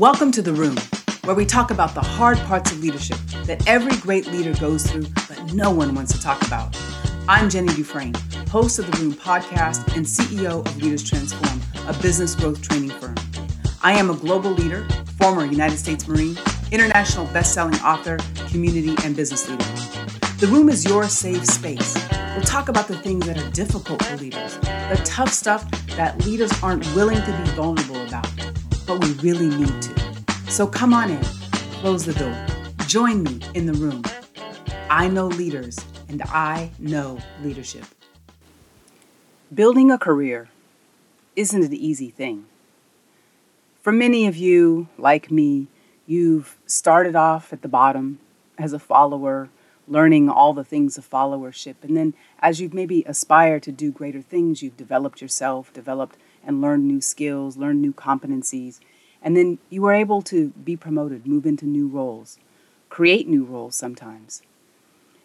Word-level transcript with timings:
Welcome 0.00 0.32
to 0.32 0.40
The 0.40 0.54
Room, 0.54 0.78
where 1.24 1.36
we 1.36 1.44
talk 1.44 1.70
about 1.70 1.94
the 1.94 2.00
hard 2.00 2.38
parts 2.38 2.72
of 2.72 2.80
leadership 2.80 3.18
that 3.44 3.68
every 3.68 3.94
great 3.98 4.26
leader 4.28 4.58
goes 4.58 4.90
through, 4.90 5.04
but 5.28 5.52
no 5.52 5.70
one 5.70 5.94
wants 5.94 6.14
to 6.14 6.22
talk 6.22 6.40
about. 6.46 6.74
I'm 7.28 7.50
Jenny 7.50 7.68
DuFresne, 7.68 8.16
host 8.48 8.78
of 8.78 8.90
the 8.90 8.96
Room 8.96 9.12
podcast 9.12 9.94
and 9.94 10.06
CEO 10.06 10.66
of 10.66 10.82
Leaders 10.82 11.06
Transform, 11.06 11.60
a 11.86 11.92
business 12.00 12.34
growth 12.34 12.62
training 12.62 12.88
firm. 12.98 13.14
I 13.82 13.92
am 13.92 14.08
a 14.08 14.14
global 14.14 14.52
leader, 14.52 14.88
former 15.18 15.44
United 15.44 15.76
States 15.76 16.08
Marine, 16.08 16.38
international 16.72 17.26
best-selling 17.26 17.78
author, 17.80 18.16
community 18.48 18.94
and 19.04 19.14
business 19.14 19.50
leader. 19.50 19.66
The 20.38 20.48
Room 20.50 20.70
is 20.70 20.86
your 20.86 21.10
safe 21.10 21.44
space. 21.44 21.94
We'll 22.34 22.40
talk 22.40 22.70
about 22.70 22.88
the 22.88 22.96
things 22.96 23.26
that 23.26 23.36
are 23.36 23.50
difficult 23.50 24.02
for 24.02 24.16
leaders, 24.16 24.56
the 24.60 24.98
tough 25.04 25.30
stuff 25.30 25.70
that 25.88 26.24
leaders 26.24 26.50
aren't 26.62 26.86
willing 26.94 27.18
to 27.18 27.42
be 27.44 27.50
vulnerable 27.50 28.02
about, 28.06 28.26
but 28.90 29.04
we 29.04 29.12
really 29.30 29.48
need 29.48 29.80
to. 29.80 29.94
So 30.50 30.66
come 30.66 30.92
on 30.92 31.10
in, 31.10 31.22
close 31.78 32.04
the 32.04 32.12
door, 32.12 32.34
join 32.88 33.22
me 33.22 33.38
in 33.54 33.66
the 33.66 33.72
room. 33.74 34.02
I 34.90 35.06
know 35.06 35.28
leaders 35.28 35.78
and 36.08 36.20
I 36.22 36.72
know 36.80 37.20
leadership. 37.40 37.84
Building 39.54 39.92
a 39.92 39.96
career 39.96 40.48
isn't 41.36 41.62
an 41.62 41.72
easy 41.72 42.10
thing. 42.10 42.46
For 43.80 43.92
many 43.92 44.26
of 44.26 44.36
you, 44.36 44.88
like 44.98 45.30
me, 45.30 45.68
you've 46.04 46.58
started 46.66 47.14
off 47.14 47.52
at 47.52 47.62
the 47.62 47.68
bottom 47.68 48.18
as 48.58 48.72
a 48.72 48.80
follower, 48.80 49.50
learning 49.86 50.28
all 50.28 50.52
the 50.52 50.64
things 50.64 50.98
of 50.98 51.08
followership. 51.08 51.76
And 51.82 51.96
then 51.96 52.14
as 52.40 52.60
you've 52.60 52.74
maybe 52.74 53.04
aspired 53.06 53.62
to 53.62 53.70
do 53.70 53.92
greater 53.92 54.20
things, 54.20 54.64
you've 54.64 54.76
developed 54.76 55.22
yourself, 55.22 55.72
developed 55.72 56.16
and 56.44 56.60
learn 56.60 56.86
new 56.86 57.00
skills, 57.00 57.56
learn 57.56 57.80
new 57.80 57.92
competencies. 57.92 58.80
And 59.22 59.36
then 59.36 59.58
you 59.68 59.84
are 59.86 59.94
able 59.94 60.22
to 60.22 60.48
be 60.48 60.76
promoted, 60.76 61.26
move 61.26 61.46
into 61.46 61.66
new 61.66 61.86
roles, 61.86 62.38
create 62.88 63.28
new 63.28 63.44
roles 63.44 63.76
sometimes. 63.76 64.42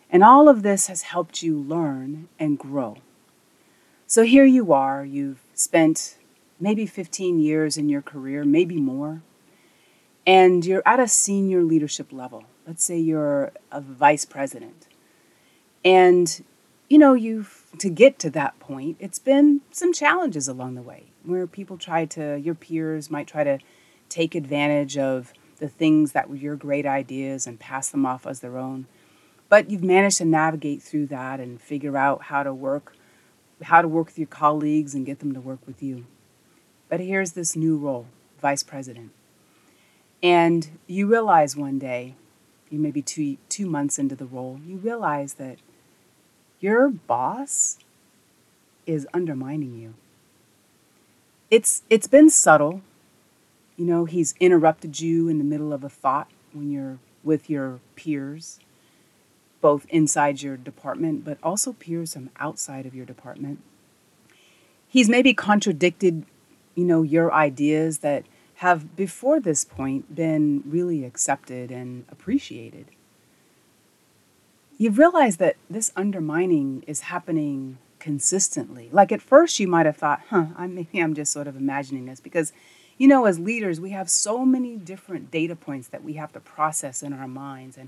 And 0.10 0.24
all 0.24 0.48
of 0.48 0.64
this 0.64 0.88
has 0.88 1.04
helped 1.04 1.42
you 1.42 1.58
learn 1.58 2.28
and 2.40 2.60
grow. 2.60 2.98
So 4.08 4.24
here 4.24 4.46
you 4.46 4.72
are, 4.72 5.04
you've 5.04 5.42
spent 5.54 6.18
maybe 6.60 6.86
15 6.86 7.40
years 7.40 7.78
in 7.78 7.90
your 7.90 8.02
career, 8.02 8.46
maybe 8.46 8.80
more, 8.80 9.22
and 10.28 10.66
you're 10.66 10.84
at 10.86 11.00
a 11.00 11.08
senior 11.08 11.64
leadership 11.64 12.12
level. 12.12 12.44
Let's 12.68 12.84
say 12.84 12.98
you're 12.98 13.52
a 13.72 13.82
vice 13.82 14.26
president. 14.26 14.88
And 15.84 16.44
you 16.90 16.98
know, 16.98 17.14
you've 17.14 17.65
to 17.80 17.90
get 17.90 18.20
to 18.20 18.30
that 18.32 18.60
point, 18.60 18.98
it's 19.00 19.20
been 19.20 19.62
some 19.72 19.94
challenges 19.94 20.48
along 20.48 20.76
the 20.76 20.82
way 20.82 21.06
where 21.24 21.48
people 21.48 21.78
try 21.78 22.06
to 22.06 22.38
your 22.38 22.56
peers 22.56 23.10
might 23.10 23.28
try 23.28 23.44
to 23.44 23.60
take 24.10 24.36
advantage 24.36 24.98
of 24.98 25.34
the 25.58 25.68
things 25.68 26.12
that 26.12 26.30
were 26.30 26.36
your 26.36 26.56
great 26.56 26.86
ideas 26.86 27.48
and 27.48 27.60
pass 27.60 27.90
them 27.90 28.06
off 28.06 28.28
as 28.28 28.42
their 28.42 28.58
own. 28.58 28.86
But 29.50 29.70
you've 29.70 29.84
managed 29.84 30.18
to 30.18 30.26
navigate 30.26 30.82
through 30.82 31.08
that 31.08 31.40
and 31.40 31.62
figure 31.62 31.98
out 31.98 32.24
how 32.24 32.44
to 32.44 32.54
work 32.54 32.94
how 33.64 33.82
to 33.82 33.88
work 33.88 34.08
with 34.08 34.20
your 34.20 34.28
colleagues 34.28 34.94
and 34.94 35.06
get 35.06 35.20
them 35.20 35.34
to 35.34 35.40
work 35.40 35.60
with 35.66 35.82
you. 35.82 36.06
But 36.90 37.00
here's 37.00 37.32
this 37.32 37.56
new 37.56 37.78
role, 37.78 38.08
vice 38.42 38.64
president. 38.64 39.12
And 40.22 40.78
you 40.88 41.08
realize 41.08 41.56
one 41.56 41.80
day, 41.80 42.16
you 42.70 42.80
may 42.80 42.92
be 42.92 43.02
two, 43.02 43.38
two 43.48 43.66
months 43.66 43.98
into 43.98 44.16
the 44.16 44.26
role, 44.26 44.60
you 44.66 44.78
realize 44.78 45.36
that 45.36 45.60
your 46.66 46.90
boss 46.90 47.78
is 48.88 49.08
undermining 49.14 49.78
you. 49.78 49.94
It's, 51.52 51.84
it's 51.92 52.08
been 52.08 52.32
subtle. 52.32 52.82
You 53.78 53.86
know, 53.86 54.06
he's 54.06 54.34
interrupted 54.40 55.00
you 55.00 55.30
in 55.30 55.38
the 55.38 55.44
middle 55.44 55.72
of 55.72 55.84
a 55.84 55.90
thought 55.90 56.28
when 56.54 56.72
you're 56.72 56.98
with 57.24 57.52
your 57.52 57.82
peers, 57.96 58.60
both 59.62 59.86
inside 59.90 60.42
your 60.42 60.58
department, 60.58 61.24
but 61.24 61.38
also 61.44 61.72
peers 61.72 62.14
from 62.16 62.32
outside 62.40 62.88
of 62.88 62.96
your 62.96 63.06
department. 63.06 63.60
He's 64.88 65.08
maybe 65.08 65.36
contradicted 65.36 66.26
you 66.74 66.84
know, 66.84 67.04
your 67.04 67.32
ideas 67.32 68.00
that 68.00 68.26
have 68.56 68.96
before 68.96 69.40
this 69.40 69.64
point 69.64 70.16
been 70.16 70.64
really 70.66 71.06
accepted 71.06 71.70
and 71.70 72.06
appreciated. 72.10 72.88
You've 74.78 74.98
realized 74.98 75.40
that 75.40 75.56
this 75.70 75.92
undermining 75.96 76.84
is 76.86 77.02
happening 77.02 77.78
consistently. 78.00 78.90
Like 78.92 79.14
at 79.14 79.22
first, 79.22 79.58
you 79.58 79.70
might 79.70 79.86
have 79.86 79.96
thought, 79.96 80.22
huh, 80.30 80.48
I, 80.58 80.68
maybe 80.68 81.00
I'm 81.00 81.14
just 81.14 81.32
sort 81.32 81.48
of 81.48 81.56
imagining 81.56 82.06
this 82.06 82.20
because, 82.20 82.52
you 82.98 83.08
know, 83.08 83.26
as 83.26 83.40
leaders, 83.40 83.80
we 83.80 83.92
have 83.92 84.10
so 84.10 84.46
many 84.46 84.76
different 84.76 85.32
data 85.32 85.56
points 85.56 85.88
that 85.90 86.04
we 86.04 86.14
have 86.14 86.34
to 86.34 86.42
process 86.42 87.02
in 87.02 87.14
our 87.14 87.28
minds 87.28 87.78
and 87.78 87.88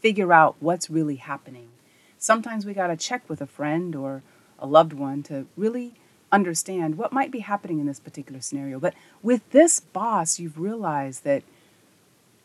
figure 0.00 0.32
out 0.32 0.54
what's 0.60 0.88
really 0.88 1.16
happening. 1.16 1.70
Sometimes 2.18 2.64
we 2.64 2.72
got 2.72 2.86
to 2.86 2.96
check 2.96 3.28
with 3.28 3.40
a 3.40 3.46
friend 3.46 3.96
or 3.96 4.22
a 4.60 4.66
loved 4.66 4.92
one 4.92 5.24
to 5.24 5.46
really 5.56 5.94
understand 6.30 6.96
what 6.96 7.12
might 7.12 7.32
be 7.32 7.40
happening 7.40 7.80
in 7.80 7.86
this 7.86 8.00
particular 8.00 8.40
scenario. 8.40 8.78
But 8.78 8.94
with 9.22 9.48
this 9.50 9.80
boss, 9.80 10.38
you've 10.38 10.58
realized 10.58 11.24
that 11.24 11.42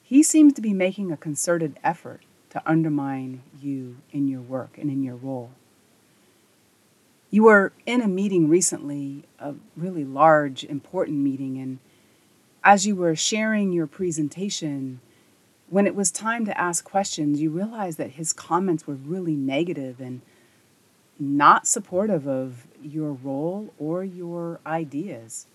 he 0.02 0.24
seems 0.24 0.54
to 0.54 0.62
be 0.62 0.74
making 0.74 1.12
a 1.12 1.18
concerted 1.18 1.80
effort 1.84 2.22
to 2.54 2.62
undermine 2.66 3.42
you 3.62 3.98
in 4.12 4.28
your 4.28 4.42
work 4.42 4.78
and 4.78 4.90
in 4.90 5.04
your 5.04 5.16
role. 5.16 5.52
You 7.32 7.44
were 7.44 7.74
in 7.88 8.02
a 8.02 8.08
meeting 8.08 8.48
recently, 8.48 9.24
a 9.40 9.56
really 9.76 10.06
large, 10.06 10.64
important 10.64 11.18
meeting, 11.18 11.58
and 11.58 11.80
as 12.64 12.86
you 12.86 12.96
were 12.96 13.16
sharing 13.16 13.74
your 13.74 13.88
presentation, 13.88 15.02
when 15.70 15.88
it 15.88 15.96
was 15.96 16.12
time 16.12 16.46
to 16.46 16.58
ask 16.58 16.86
questions, 16.86 17.42
you 17.42 17.50
realized 17.50 17.98
that 17.98 18.12
his 18.12 18.32
comments 18.32 18.86
were 18.86 18.94
really 18.94 19.36
negative 19.36 20.00
and 20.00 20.22
not 21.20 21.66
supportive 21.66 22.28
of 22.28 22.68
your 22.84 23.12
role 23.12 23.74
or 23.80 24.04
your 24.04 24.60
ideas. 24.66 25.48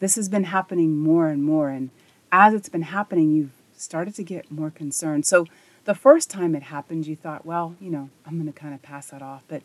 This 0.00 0.16
has 0.16 0.28
been 0.28 0.44
happening 0.44 0.98
more 0.98 1.28
and 1.28 1.42
more, 1.42 1.70
and 1.70 1.88
as 2.30 2.52
it's 2.52 2.68
been 2.68 2.82
happening, 2.82 3.32
you've 3.32 3.55
started 3.76 4.14
to 4.16 4.22
get 4.22 4.50
more 4.50 4.70
concerned. 4.70 5.26
So, 5.26 5.46
the 5.84 5.94
first 5.94 6.30
time 6.30 6.56
it 6.56 6.64
happened, 6.64 7.06
you 7.06 7.14
thought, 7.14 7.46
well, 7.46 7.76
you 7.80 7.90
know, 7.90 8.10
I'm 8.26 8.34
going 8.34 8.52
to 8.52 8.58
kind 8.58 8.74
of 8.74 8.82
pass 8.82 9.10
that 9.10 9.22
off. 9.22 9.44
But 9.46 9.62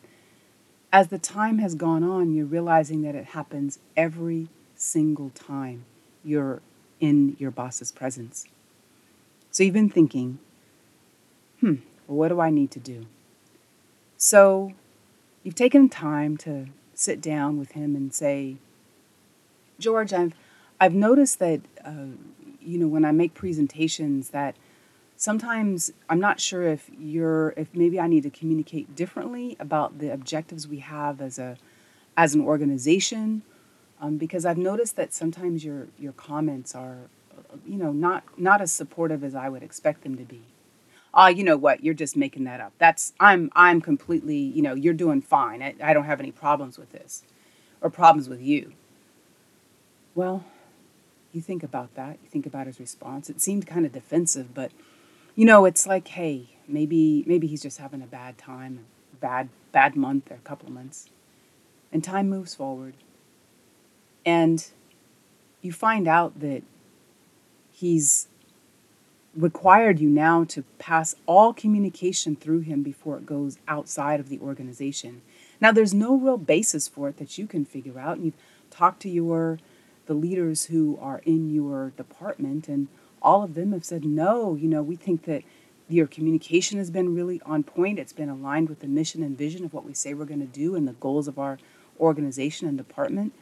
as 0.92 1.08
the 1.08 1.18
time 1.18 1.58
has 1.58 1.74
gone 1.74 2.04
on, 2.04 2.32
you're 2.32 2.46
realizing 2.46 3.02
that 3.02 3.16
it 3.16 3.26
happens 3.26 3.80
every 3.96 4.48
single 4.76 5.30
time 5.30 5.84
you're 6.22 6.62
in 7.00 7.36
your 7.40 7.50
boss's 7.50 7.90
presence. 7.90 8.46
So 9.50 9.64
you've 9.64 9.74
been 9.74 9.90
thinking, 9.90 10.38
hmm, 11.60 11.76
well, 12.06 12.18
what 12.18 12.28
do 12.28 12.40
I 12.40 12.50
need 12.50 12.70
to 12.72 12.78
do? 12.78 13.06
So 14.16 14.72
you've 15.42 15.54
taken 15.54 15.88
time 15.88 16.36
to 16.38 16.66
sit 16.94 17.20
down 17.20 17.58
with 17.58 17.72
him 17.72 17.96
and 17.96 18.14
say, 18.14 18.56
George, 19.78 20.12
I've 20.12 20.34
I've 20.80 20.94
noticed 20.94 21.38
that 21.38 21.60
uh, 21.84 22.16
you 22.64 22.78
know 22.78 22.88
when 22.88 23.04
I 23.04 23.12
make 23.12 23.34
presentations 23.34 24.30
that 24.30 24.56
sometimes 25.16 25.92
I'm 26.08 26.20
not 26.20 26.40
sure 26.40 26.62
if 26.62 26.90
you're 26.98 27.54
if 27.56 27.68
maybe 27.74 28.00
I 28.00 28.06
need 28.06 28.22
to 28.24 28.30
communicate 28.30 28.94
differently 28.96 29.56
about 29.60 29.98
the 29.98 30.12
objectives 30.12 30.66
we 30.66 30.78
have 30.78 31.20
as 31.20 31.38
a 31.38 31.58
as 32.16 32.34
an 32.34 32.40
organization 32.40 33.42
um, 34.00 34.16
because 34.16 34.44
I've 34.44 34.58
noticed 34.58 34.96
that 34.96 35.12
sometimes 35.12 35.64
your 35.64 35.88
your 35.98 36.12
comments 36.12 36.74
are 36.74 36.98
you 37.66 37.76
know 37.76 37.92
not 37.92 38.24
not 38.38 38.60
as 38.60 38.72
supportive 38.72 39.22
as 39.22 39.34
I 39.34 39.48
would 39.48 39.62
expect 39.62 40.02
them 40.02 40.16
to 40.16 40.24
be 40.24 40.42
ah, 41.14 41.28
you 41.28 41.44
know 41.44 41.56
what, 41.56 41.84
you're 41.84 41.94
just 41.94 42.16
making 42.16 42.44
that 42.44 42.60
up. 42.60 42.72
That's 42.78 43.12
I'm 43.20 43.50
I'm 43.54 43.80
completely, 43.80 44.36
you 44.36 44.62
know, 44.62 44.74
you're 44.74 44.94
doing 44.94 45.20
fine. 45.20 45.62
I, 45.62 45.74
I 45.82 45.92
don't 45.92 46.04
have 46.04 46.20
any 46.20 46.32
problems 46.32 46.78
with 46.78 46.92
this, 46.92 47.24
or 47.80 47.90
problems 47.90 48.28
with 48.28 48.40
you. 48.40 48.72
Well, 50.14 50.44
you 51.32 51.40
think 51.40 51.62
about 51.62 51.94
that. 51.94 52.18
You 52.22 52.28
think 52.28 52.46
about 52.46 52.66
his 52.66 52.78
response. 52.78 53.30
It 53.30 53.40
seemed 53.40 53.66
kind 53.66 53.86
of 53.86 53.92
defensive, 53.92 54.54
but 54.54 54.70
you 55.34 55.44
know, 55.46 55.64
it's 55.64 55.86
like, 55.86 56.08
hey, 56.08 56.50
maybe 56.68 57.24
maybe 57.26 57.46
he's 57.46 57.62
just 57.62 57.78
having 57.78 58.02
a 58.02 58.06
bad 58.06 58.38
time, 58.38 58.86
bad 59.20 59.48
bad 59.72 59.96
month 59.96 60.30
or 60.30 60.34
a 60.34 60.38
couple 60.38 60.68
of 60.68 60.74
months, 60.74 61.08
and 61.90 62.04
time 62.04 62.28
moves 62.28 62.54
forward, 62.54 62.94
and 64.26 64.68
you 65.62 65.72
find 65.72 66.06
out 66.06 66.40
that 66.40 66.62
he's 67.70 68.28
required 69.34 69.98
you 69.98 70.10
now 70.10 70.44
to 70.44 70.62
pass 70.78 71.14
all 71.24 71.54
communication 71.54 72.36
through 72.36 72.60
him 72.60 72.82
before 72.82 73.16
it 73.16 73.24
goes 73.24 73.58
outside 73.66 74.20
of 74.20 74.28
the 74.28 74.38
organization. 74.40 75.22
Now 75.60 75.72
there's 75.72 75.94
no 75.94 76.14
real 76.16 76.36
basis 76.36 76.86
for 76.86 77.08
it 77.08 77.16
that 77.16 77.38
you 77.38 77.46
can 77.46 77.64
figure 77.64 77.98
out 77.98 78.16
and 78.16 78.26
you've 78.26 78.34
talked 78.70 79.00
to 79.02 79.08
your 79.08 79.58
the 80.06 80.14
leaders 80.14 80.66
who 80.66 80.98
are 81.00 81.20
in 81.24 81.50
your 81.50 81.92
department 81.96 82.68
and 82.68 82.88
all 83.20 83.42
of 83.42 83.54
them 83.54 83.72
have 83.72 83.84
said 83.84 84.04
no, 84.04 84.54
you 84.54 84.68
know, 84.68 84.82
we 84.82 84.96
think 84.96 85.24
that 85.24 85.42
your 85.88 86.06
communication 86.06 86.78
has 86.78 86.90
been 86.90 87.14
really 87.14 87.40
on 87.44 87.62
point. 87.62 87.98
It's 87.98 88.12
been 88.12 88.28
aligned 88.28 88.68
with 88.68 88.80
the 88.80 88.88
mission 88.88 89.22
and 89.22 89.36
vision 89.36 89.64
of 89.64 89.72
what 89.72 89.84
we 89.84 89.94
say 89.94 90.14
we're 90.14 90.24
going 90.24 90.40
to 90.40 90.46
do 90.46 90.74
and 90.74 90.88
the 90.88 90.92
goals 90.94 91.28
of 91.28 91.38
our 91.38 91.58
organization 92.00 92.66
and 92.66 92.76
department. 92.76 93.32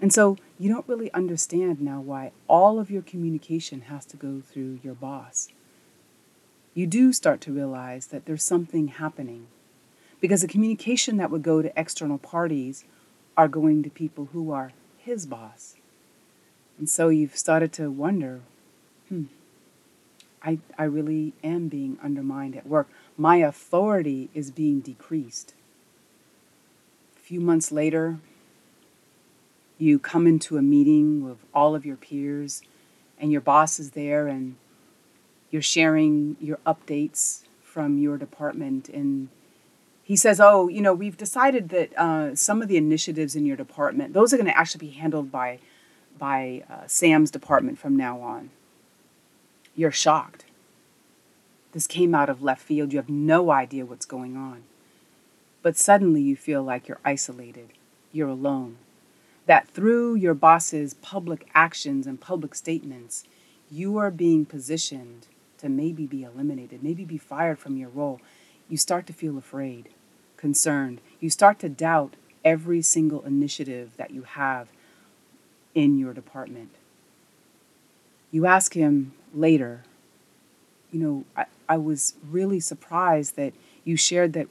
And 0.00 0.12
so 0.12 0.36
you 0.58 0.68
don't 0.68 0.88
really 0.88 1.12
understand 1.12 1.80
now 1.80 2.00
why 2.00 2.32
all 2.48 2.78
of 2.78 2.90
your 2.90 3.02
communication 3.02 3.82
has 3.82 4.04
to 4.06 4.16
go 4.16 4.40
through 4.40 4.80
your 4.82 4.94
boss. 4.94 5.48
You 6.74 6.86
do 6.86 7.12
start 7.12 7.40
to 7.42 7.52
realize 7.52 8.08
that 8.08 8.26
there's 8.26 8.42
something 8.42 8.88
happening 8.88 9.46
because 10.20 10.42
the 10.42 10.48
communication 10.48 11.16
that 11.16 11.30
would 11.30 11.42
go 11.42 11.62
to 11.62 11.78
external 11.78 12.18
parties 12.18 12.84
are 13.36 13.48
going 13.48 13.82
to 13.82 13.90
people 13.90 14.28
who 14.32 14.50
are 14.50 14.72
his 14.98 15.26
boss. 15.26 15.76
And 16.78 16.88
so 16.88 17.08
you've 17.08 17.36
started 17.36 17.72
to 17.74 17.90
wonder 17.90 18.40
hmm, 19.08 19.24
I, 20.42 20.58
I 20.78 20.84
really 20.84 21.32
am 21.42 21.68
being 21.68 21.98
undermined 22.02 22.56
at 22.56 22.66
work. 22.66 22.88
My 23.16 23.38
authority 23.38 24.30
is 24.32 24.50
being 24.50 24.80
decreased. 24.80 25.54
A 27.16 27.20
few 27.20 27.40
months 27.40 27.72
later, 27.72 28.18
you 29.78 29.98
come 29.98 30.26
into 30.26 30.56
a 30.56 30.62
meeting 30.62 31.24
with 31.24 31.38
all 31.52 31.74
of 31.74 31.84
your 31.84 31.96
peers, 31.96 32.62
and 33.18 33.32
your 33.32 33.40
boss 33.40 33.80
is 33.80 33.90
there, 33.90 34.28
and 34.28 34.56
you're 35.50 35.62
sharing 35.62 36.36
your 36.40 36.58
updates 36.66 37.42
from 37.62 37.98
your 37.98 38.16
department. 38.16 38.88
And 38.88 39.28
he 40.02 40.16
says, 40.16 40.40
Oh, 40.40 40.68
you 40.68 40.80
know, 40.80 40.94
we've 40.94 41.16
decided 41.16 41.70
that 41.70 41.98
uh, 41.98 42.34
some 42.34 42.62
of 42.62 42.68
the 42.68 42.76
initiatives 42.76 43.34
in 43.34 43.44
your 43.44 43.56
department, 43.56 44.14
those 44.14 44.32
are 44.32 44.36
going 44.36 44.46
to 44.46 44.56
actually 44.56 44.86
be 44.86 44.92
handled 44.92 45.32
by, 45.32 45.58
by 46.18 46.64
uh, 46.70 46.86
Sam's 46.86 47.30
department 47.30 47.78
from 47.78 47.96
now 47.96 48.20
on. 48.20 48.50
You're 49.74 49.92
shocked. 49.92 50.44
This 51.72 51.86
came 51.86 52.14
out 52.14 52.30
of 52.30 52.42
left 52.42 52.62
field. 52.62 52.92
You 52.92 52.98
have 52.98 53.10
no 53.10 53.50
idea 53.50 53.84
what's 53.84 54.06
going 54.06 54.36
on. 54.36 54.62
But 55.62 55.76
suddenly 55.76 56.22
you 56.22 56.36
feel 56.36 56.62
like 56.62 56.88
you're 56.88 57.00
isolated, 57.04 57.70
you're 58.12 58.28
alone 58.28 58.78
that 59.46 59.68
through 59.68 60.16
your 60.16 60.34
boss's 60.34 60.94
public 60.94 61.48
actions 61.54 62.06
and 62.06 62.20
public 62.20 62.54
statements, 62.54 63.24
you 63.70 63.96
are 63.96 64.10
being 64.10 64.44
positioned 64.44 65.28
to 65.58 65.68
maybe 65.68 66.06
be 66.06 66.24
eliminated, 66.24 66.82
maybe 66.82 67.04
be 67.04 67.16
fired 67.16 67.58
from 67.58 67.76
your 67.76 67.88
role, 67.88 68.20
you 68.68 68.76
start 68.76 69.06
to 69.06 69.12
feel 69.12 69.38
afraid, 69.38 69.88
concerned. 70.36 71.00
You 71.20 71.30
start 71.30 71.58
to 71.60 71.68
doubt 71.68 72.14
every 72.44 72.82
single 72.82 73.24
initiative 73.24 73.96
that 73.96 74.10
you 74.10 74.22
have 74.22 74.68
in 75.76 75.98
your 75.98 76.12
department. 76.12 76.70
You 78.32 78.46
ask 78.46 78.74
him 78.74 79.12
later, 79.32 79.84
you 80.90 80.98
know, 80.98 81.24
I, 81.36 81.44
I 81.68 81.76
was 81.76 82.14
really 82.28 82.58
surprised 82.58 83.36
that 83.36 83.52
you 83.84 83.96
shared 83.96 84.32
that 84.32 84.48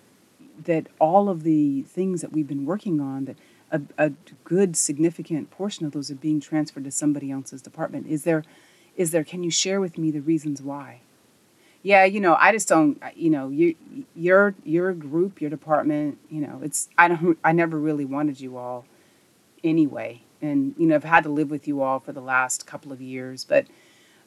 that 0.63 0.87
all 0.99 1.27
of 1.27 1.43
the 1.43 1.81
things 1.81 2.21
that 2.21 2.31
we've 2.31 2.47
been 2.47 2.65
working 2.65 3.01
on 3.01 3.25
that 3.25 3.35
a, 3.71 3.81
a 3.97 4.11
good 4.45 4.77
significant 4.77 5.49
portion 5.51 5.85
of 5.85 5.91
those 5.91 6.09
are 6.09 6.15
being 6.15 6.39
transferred 6.39 6.85
to 6.85 6.91
somebody 6.91 7.31
else's 7.31 7.61
department. 7.61 8.07
Is 8.07 8.23
there, 8.23 8.43
is 8.95 9.11
there? 9.11 9.23
Can 9.25 9.43
you 9.43 9.51
share 9.51 9.81
with 9.81 9.97
me 9.97 10.11
the 10.11 10.21
reasons 10.21 10.61
why? 10.61 11.01
Yeah, 11.83 12.05
you 12.05 12.21
know, 12.21 12.37
I 12.39 12.51
just 12.51 12.69
don't. 12.69 13.01
You 13.15 13.31
know, 13.31 13.49
you, 13.49 13.75
your 14.15 14.55
your 14.63 14.93
group, 14.93 15.41
your 15.41 15.49
department. 15.49 16.19
You 16.29 16.41
know, 16.41 16.59
it's 16.63 16.87
I 16.97 17.07
don't. 17.09 17.37
I 17.43 17.51
never 17.51 17.77
really 17.77 18.05
wanted 18.05 18.39
you 18.39 18.57
all, 18.57 18.85
anyway. 19.63 20.21
And 20.45 20.75
you 20.77 20.87
know, 20.87 20.95
I've 20.95 21.03
had 21.03 21.23
to 21.23 21.29
live 21.29 21.49
with 21.49 21.67
you 21.67 21.81
all 21.81 21.99
for 21.99 22.11
the 22.11 22.21
last 22.21 22.65
couple 22.65 22.91
of 22.91 23.01
years, 23.01 23.43
but. 23.43 23.65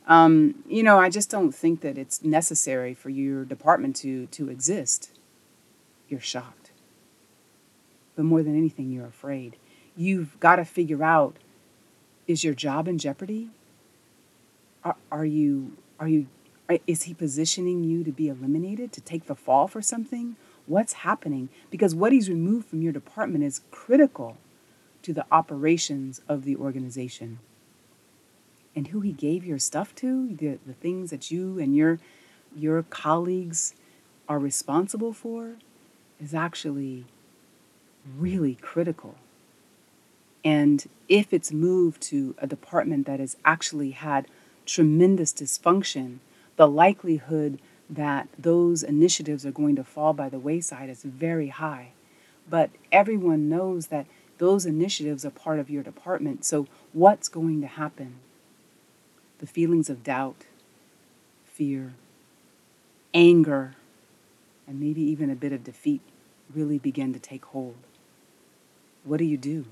Um, 0.06 0.64
you 0.66 0.82
know, 0.82 0.98
I 0.98 1.10
just 1.10 1.28
don't 1.28 1.52
think 1.52 1.82
that 1.82 1.98
it's 1.98 2.24
necessary 2.24 2.94
for 2.94 3.10
your 3.10 3.44
department 3.44 3.94
to 3.96 4.24
to 4.28 4.48
exist. 4.48 5.10
You're 6.08 6.18
shocked 6.18 6.58
but 8.18 8.24
more 8.24 8.42
than 8.42 8.58
anything, 8.58 8.90
you're 8.90 9.06
afraid. 9.06 9.54
You've 9.96 10.40
got 10.40 10.56
to 10.56 10.64
figure 10.64 11.04
out 11.04 11.36
is 12.26 12.42
your 12.42 12.52
job 12.52 12.88
in 12.88 12.98
jeopardy? 12.98 13.50
Are, 14.82 14.96
are 15.12 15.24
you, 15.24 15.76
are 16.00 16.08
you, 16.08 16.26
is 16.88 17.04
he 17.04 17.14
positioning 17.14 17.84
you 17.84 18.02
to 18.02 18.10
be 18.10 18.28
eliminated, 18.28 18.90
to 18.94 19.00
take 19.00 19.26
the 19.26 19.36
fall 19.36 19.68
for 19.68 19.80
something? 19.80 20.34
What's 20.66 20.94
happening? 20.94 21.48
Because 21.70 21.94
what 21.94 22.10
he's 22.10 22.28
removed 22.28 22.66
from 22.66 22.82
your 22.82 22.92
department 22.92 23.44
is 23.44 23.60
critical 23.70 24.36
to 25.02 25.12
the 25.12 25.26
operations 25.30 26.20
of 26.28 26.44
the 26.44 26.56
organization. 26.56 27.38
And 28.74 28.88
who 28.88 29.00
he 29.00 29.12
gave 29.12 29.44
your 29.44 29.58
stuff 29.58 29.94
to, 29.96 30.34
the, 30.34 30.58
the 30.66 30.74
things 30.74 31.10
that 31.10 31.30
you 31.30 31.58
and 31.58 31.74
your, 31.74 31.98
your 32.54 32.82
colleagues 32.82 33.74
are 34.28 34.38
responsible 34.38 35.12
for, 35.12 35.56
is 36.20 36.34
actually 36.34 37.04
really 38.18 38.54
critical. 38.56 39.16
And 40.44 40.86
if 41.08 41.32
it's 41.32 41.52
moved 41.52 42.02
to 42.02 42.34
a 42.38 42.46
department 42.46 43.06
that 43.06 43.20
has 43.20 43.36
actually 43.44 43.90
had 43.90 44.26
tremendous 44.64 45.32
dysfunction, 45.32 46.18
the 46.56 46.68
likelihood 46.68 47.58
that 47.90 48.28
those 48.38 48.82
initiatives 48.82 49.46
are 49.46 49.50
going 49.50 49.76
to 49.76 49.84
fall 49.84 50.12
by 50.12 50.28
the 50.28 50.38
wayside 50.38 50.90
is 50.90 51.02
very 51.02 51.48
high. 51.48 51.92
But 52.48 52.70
everyone 52.92 53.48
knows 53.48 53.88
that 53.88 54.06
those 54.38 54.64
initiatives 54.64 55.24
are 55.24 55.30
part 55.30 55.58
of 55.58 55.70
your 55.70 55.82
department. 55.82 56.44
So, 56.44 56.66
what's 56.92 57.28
going 57.28 57.60
to 57.60 57.66
happen? 57.66 58.14
The 59.38 59.46
feelings 59.46 59.90
of 59.90 60.02
doubt, 60.02 60.46
fear, 61.44 61.94
anger, 63.12 63.74
and 64.66 64.80
maybe 64.80 65.02
even 65.02 65.30
a 65.30 65.36
bit 65.36 65.52
of 65.52 65.64
defeat 65.64 66.00
really 66.54 66.78
begin 66.78 67.12
to 67.12 67.18
take 67.18 67.44
hold. 67.46 67.76
What 69.04 69.18
do 69.18 69.24
you 69.24 69.36
do? 69.36 69.66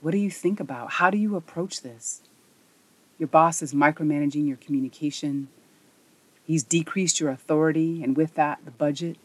What 0.00 0.12
do 0.12 0.18
you 0.18 0.30
think 0.30 0.60
about? 0.60 0.92
How 0.92 1.10
do 1.10 1.18
you 1.18 1.36
approach 1.36 1.82
this? 1.82 2.22
Your 3.18 3.28
boss 3.28 3.62
is 3.62 3.74
micromanaging 3.74 4.46
your 4.46 4.56
communication. 4.56 5.48
He's 6.46 6.62
decreased 6.62 7.18
your 7.20 7.30
authority, 7.30 8.02
and 8.02 8.16
with 8.16 8.34
that, 8.34 8.60
the 8.64 8.70
budget. 8.70 9.16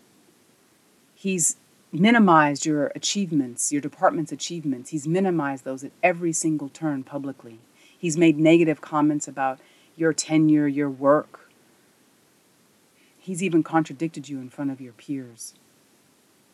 He's 1.13 1.57
minimized 1.93 2.65
your 2.65 2.87
achievements, 2.95 3.71
your 3.71 3.81
department's 3.81 4.31
achievements. 4.31 4.89
He's 4.89 5.07
minimized 5.07 5.63
those 5.63 5.83
at 5.83 5.91
every 6.01 6.33
single 6.33 6.69
turn 6.69 7.03
publicly. 7.03 7.59
He's 7.97 8.17
made 8.17 8.37
negative 8.37 8.81
comments 8.81 9.27
about 9.27 9.59
your 9.95 10.11
tenure, 10.11 10.67
your 10.67 10.89
work. 10.89 11.49
He's 13.17 13.43
even 13.43 13.63
contradicted 13.63 14.27
you 14.27 14.39
in 14.39 14.49
front 14.49 14.71
of 14.71 14.81
your 14.81 14.93
peers. 14.93 15.53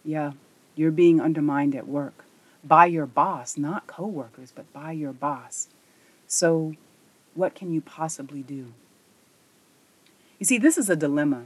Yeah, 0.04 0.34
you're 0.76 0.92
being 0.92 1.20
undermined 1.20 1.76
at 1.76 1.88
work 1.88 2.26
by 2.64 2.86
your 2.86 3.06
boss, 3.06 3.58
not 3.58 3.88
coworkers, 3.88 4.52
but 4.54 4.72
by 4.74 4.92
your 4.92 5.14
boss. 5.14 5.70
So, 6.28 6.76
what 7.34 7.56
can 7.56 7.72
you 7.72 7.82
possibly 7.82 8.44
do? 8.44 8.74
You 10.38 10.46
see, 10.46 10.58
this 10.58 10.78
is 10.78 10.90
a 10.90 10.96
dilemma 10.96 11.46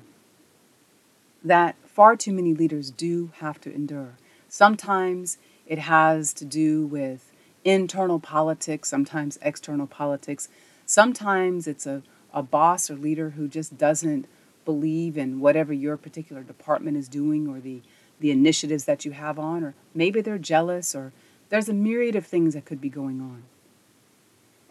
that 1.43 1.75
far 1.93 2.15
too 2.15 2.33
many 2.33 2.53
leaders 2.53 2.91
do 2.91 3.31
have 3.37 3.61
to 3.61 3.73
endure. 3.73 4.17
Sometimes 4.49 5.37
it 5.65 5.79
has 5.79 6.33
to 6.33 6.45
do 6.45 6.85
with 6.85 7.31
internal 7.63 8.19
politics, 8.19 8.89
sometimes 8.89 9.39
external 9.41 9.87
politics. 9.87 10.49
Sometimes 10.85 11.67
it's 11.67 11.85
a, 11.85 12.03
a 12.33 12.43
boss 12.43 12.89
or 12.89 12.95
leader 12.95 13.31
who 13.31 13.47
just 13.47 13.77
doesn't 13.77 14.27
believe 14.65 15.17
in 15.17 15.39
whatever 15.39 15.73
your 15.73 15.97
particular 15.97 16.41
department 16.41 16.97
is 16.97 17.07
doing 17.07 17.47
or 17.47 17.59
the 17.59 17.81
the 18.19 18.31
initiatives 18.31 18.85
that 18.85 19.03
you 19.03 19.11
have 19.11 19.37
on, 19.37 19.63
or 19.63 19.73
maybe 19.93 20.21
they're 20.21 20.37
jealous, 20.37 20.95
or 20.95 21.11
there's 21.49 21.67
a 21.67 21.73
myriad 21.73 22.15
of 22.15 22.25
things 22.25 22.53
that 22.53 22.63
could 22.63 22.79
be 22.79 22.87
going 22.87 23.19
on. 23.19 23.43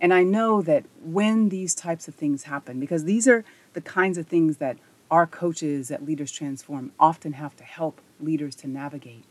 And 0.01 0.15
I 0.15 0.23
know 0.23 0.63
that 0.63 0.85
when 1.05 1.51
these 1.51 1.75
types 1.75 2.09
of 2.09 2.15
things 2.15 2.45
happen, 2.45 2.81
because 2.81 3.05
these 3.05 3.29
are 3.29 3.45
the 3.75 3.83
kinds 3.83 4.17
of 4.17 4.27
things 4.27 4.57
that 4.57 4.79
our 5.13 5.27
coaches 5.27 5.91
at 5.91 6.07
Leaders 6.07 6.33
Transform 6.33 6.91
often 6.99 7.35
have 7.35 7.55
to 7.57 7.65
help 7.65 8.01
leaders 8.19 8.55
to 8.57 8.67
navigate, 8.67 9.25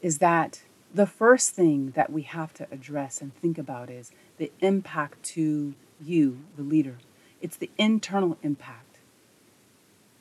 is 0.00 0.18
that 0.18 0.62
the 0.94 1.06
first 1.06 1.50
thing 1.50 1.90
that 1.96 2.12
we 2.12 2.22
have 2.22 2.54
to 2.54 2.68
address 2.70 3.20
and 3.20 3.34
think 3.34 3.58
about 3.58 3.90
is 3.90 4.12
the 4.38 4.52
impact 4.60 5.20
to 5.24 5.74
you, 6.00 6.38
the 6.56 6.62
leader. 6.62 6.98
It's 7.42 7.56
the 7.56 7.70
internal 7.76 8.38
impact. 8.44 8.98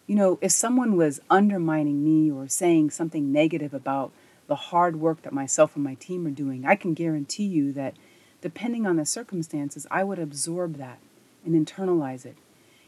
You 0.08 0.16
know, 0.16 0.40
if 0.42 0.52
someone 0.52 0.98
was 0.98 1.22
undermining 1.30 2.04
me 2.04 2.32
or 2.32 2.48
saying 2.48 2.90
something 2.90 3.32
negative 3.32 3.74
about 3.74 4.12
the 4.48 4.56
hard 4.56 4.96
work 4.96 5.22
that 5.22 5.32
myself 5.32 5.75
and 5.75 5.84
my 5.84 5.94
team 5.94 6.25
are 6.25 6.32
doing, 6.32 6.66
I 6.66 6.75
can 6.75 6.96
guarantee 6.96 7.46
you 7.46 7.72
that 7.74 7.94
depending 8.42 8.88
on 8.88 8.96
the 8.96 9.06
circumstances, 9.06 9.86
I 9.92 10.04
would 10.04 10.18
absorb 10.18 10.78
that 10.78 10.98
and 11.46 11.54
internalize 11.54 12.25
it 12.25 12.36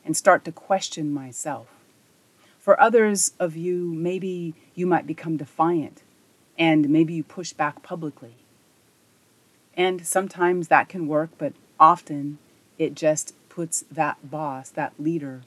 and 0.06 0.16
start 0.16 0.46
to 0.46 0.52
question 0.52 1.12
myself. 1.12 1.68
For 2.60 2.80
others 2.80 3.34
of 3.40 3.56
you, 3.56 3.94
maybe 3.94 4.54
you 4.74 4.88
might 4.88 5.06
become 5.06 5.38
defiant 5.38 6.04
and 6.58 6.90
maybe 6.90 7.14
you 7.14 7.24
push 7.24 7.54
back 7.54 7.84
publicly. 7.84 8.36
And 9.76 10.06
sometimes 10.06 10.68
that 10.70 10.88
can 10.88 11.08
work, 11.08 11.32
but 11.38 11.54
often 11.80 12.38
it 12.78 12.96
just 12.96 13.34
puts 13.50 13.84
that 13.92 14.30
boss, 14.30 14.70
that 14.70 14.94
leader, 15.00 15.42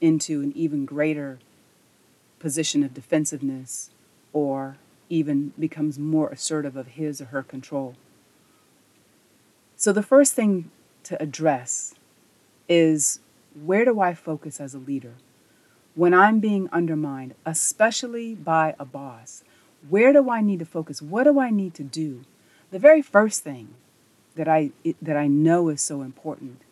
into 0.00 0.42
an 0.42 0.52
even 0.56 0.84
greater 0.84 1.38
position 2.38 2.82
of 2.82 2.94
defensiveness 2.94 3.90
or 4.32 4.76
even 5.08 5.52
becomes 5.58 5.98
more 5.98 6.28
assertive 6.30 6.76
of 6.76 6.88
his 6.88 7.20
or 7.20 7.26
her 7.26 7.42
control. 7.42 7.94
So, 9.76 9.92
the 9.92 10.02
first 10.02 10.34
thing 10.34 10.70
to 11.04 11.20
address 11.22 11.94
is 12.68 13.20
where 13.64 13.84
do 13.84 14.00
I 14.00 14.14
focus 14.14 14.60
as 14.60 14.74
a 14.74 14.78
leader? 14.78 15.14
When 15.94 16.12
I'm 16.12 16.40
being 16.40 16.68
undermined, 16.72 17.34
especially 17.46 18.34
by 18.34 18.74
a 18.78 18.84
boss, 18.84 19.42
where 19.88 20.12
do 20.12 20.30
I 20.30 20.42
need 20.42 20.58
to 20.58 20.66
focus? 20.66 21.00
What 21.00 21.24
do 21.24 21.40
I 21.40 21.50
need 21.50 21.74
to 21.74 21.82
do? 21.82 22.22
The 22.70 22.78
very 22.78 23.00
first 23.00 23.42
thing 23.42 23.74
that 24.34 24.48
I, 24.48 24.72
that 25.00 25.16
I 25.16 25.26
know 25.26 25.68
is 25.68 25.80
so 25.80 26.02
important 26.02 26.62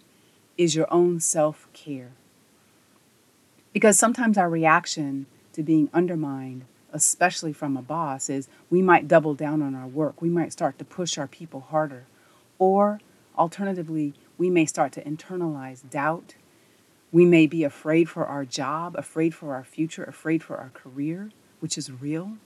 is 0.59 0.75
your 0.75 0.93
own 0.93 1.21
self 1.21 1.69
care. 1.73 2.12
Because 3.73 3.99
sometimes 3.99 4.38
our 4.38 4.49
reaction 4.49 5.26
to 5.53 5.62
being 5.62 5.88
undermined, 5.93 6.64
especially 6.93 7.53
from 7.53 7.76
a 7.76 7.83
boss, 7.83 8.29
is 8.29 8.49
we 8.71 8.83
might 8.83 9.09
double 9.09 9.35
down 9.35 9.62
on 9.62 9.75
our 9.75 9.87
work. 9.87 10.21
We 10.21 10.29
might 10.29 10.53
start 10.53 10.79
to 10.79 10.85
push 10.85 11.19
our 11.19 11.26
people 11.26 11.61
harder. 11.61 12.05
Or 12.59 13.00
alternatively, 13.37 14.14
we 14.38 14.50
may 14.50 14.67
start 14.67 14.93
to 14.93 15.05
internalize 15.05 15.88
doubt. 15.88 16.35
We 17.14 17.25
may 17.25 17.47
be 17.47 17.62
afraid 17.62 18.09
for 18.09 18.26
our 18.26 18.44
job, 18.44 18.97
afraid 18.99 19.37
for 19.37 19.54
our 19.54 19.62
future, 19.62 20.02
afraid 20.02 20.42
for 20.42 20.56
our 20.56 20.71
career, 20.71 21.30
which 21.61 21.78
is 21.78 21.92
real. 21.92 22.38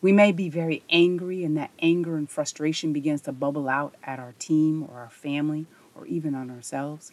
We 0.00 0.10
may 0.10 0.32
be 0.32 0.48
very 0.48 0.82
angry, 0.90 1.44
and 1.44 1.56
that 1.56 1.70
anger 1.80 2.16
and 2.16 2.28
frustration 2.28 2.92
begins 2.92 3.20
to 3.20 3.32
bubble 3.32 3.68
out 3.68 3.94
at 4.02 4.18
our 4.18 4.34
team 4.40 4.82
or 4.82 4.98
our 4.98 5.10
family 5.10 5.66
or 5.94 6.06
even 6.06 6.34
on 6.34 6.50
ourselves. 6.50 7.12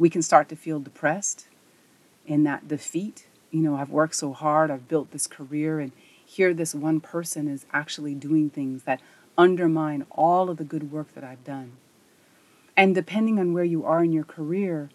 We 0.00 0.10
can 0.10 0.20
start 0.20 0.48
to 0.48 0.56
feel 0.56 0.80
depressed 0.80 1.46
in 2.26 2.42
that 2.42 2.66
defeat. 2.66 3.28
You 3.52 3.60
know, 3.60 3.76
I've 3.76 3.90
worked 3.90 4.16
so 4.16 4.32
hard, 4.32 4.68
I've 4.68 4.88
built 4.88 5.12
this 5.12 5.28
career, 5.28 5.78
and 5.78 5.92
here 6.26 6.52
this 6.52 6.74
one 6.74 6.98
person 6.98 7.46
is 7.46 7.66
actually 7.72 8.16
doing 8.16 8.50
things 8.50 8.82
that 8.82 9.00
undermine 9.38 10.06
all 10.10 10.50
of 10.50 10.56
the 10.56 10.64
good 10.64 10.90
work 10.90 11.14
that 11.14 11.22
I've 11.22 11.44
done. 11.44 11.74
And 12.76 12.96
depending 12.96 13.38
on 13.38 13.52
where 13.52 13.62
you 13.62 13.84
are 13.84 14.02
in 14.02 14.12
your 14.12 14.24
career, 14.24 14.90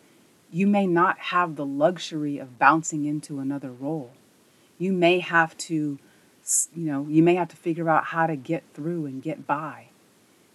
you 0.51 0.68
may 0.68 0.88
not 0.88 1.20
have 1.20 1.56
the 1.56 1.66
luxury 1.66 2.38
of 2.38 2.60
bouncing 2.60 3.06
into 3.06 3.39
another 3.39 3.72
role. 3.72 4.12
You 4.77 4.94
may 4.94 5.20
have 5.20 5.58
to 5.58 6.00
you 6.74 6.86
know, 6.86 7.06
you 7.10 7.22
may 7.22 7.36
have 7.36 7.50
to 7.50 7.58
figure 7.58 7.89
out 7.89 8.06
how 8.06 8.27
to 8.27 8.36
get 8.36 8.63
through 8.74 9.06
and 9.06 9.22
get 9.22 9.46
by, 9.46 9.88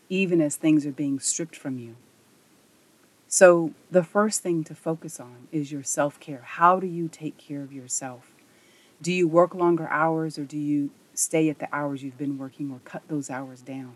even 0.08 0.40
as 0.40 0.56
things 0.56 0.87
are 0.87 0.92
being 0.92 1.20
stripped 1.20 1.56
from 1.56 1.78
you. 1.78 1.96
So, 3.28 3.72
the 3.90 4.02
first 4.02 4.42
thing 4.42 4.64
to 4.64 4.75
focus 4.75 5.18
on 5.20 5.49
is 5.52 5.72
your 5.72 5.82
self 5.82 6.18
care. 6.20 6.42
How 6.44 6.80
do 6.80 6.87
you 6.87 7.08
take 7.08 7.38
care 7.38 7.62
of 7.62 7.72
yourself? 7.72 8.32
Do 9.00 9.12
you 9.12 9.26
work 9.26 9.54
longer 9.54 9.88
hours 9.88 10.38
or 10.38 10.44
do 10.44 10.58
you 10.58 10.90
stay 11.14 11.49
at 11.49 11.58
the 11.58 11.68
hours 11.75 12.02
you've 12.02 12.18
been 12.18 12.38
working 12.38 12.70
or 12.70 12.80
cut 12.84 13.02
those 13.08 13.30
hours 13.30 13.61
down? 13.62 13.94